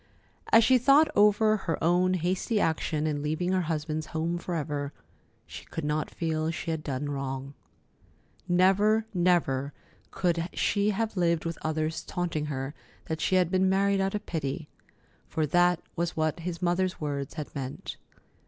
[0.51, 4.91] As she thought over her own hasty action in leaving her husband's home forever,
[5.45, 7.53] she could not feel she had done wrong.
[8.47, 9.73] Never, never
[10.09, 12.73] could she have lived with others taunting her
[13.05, 17.53] that she had been married out of pity—for that was what his mother's words had
[17.53, 17.97] meant.